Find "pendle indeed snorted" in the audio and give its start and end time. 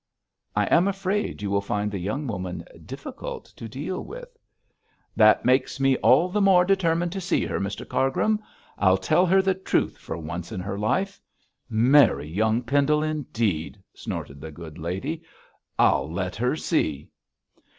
12.63-14.41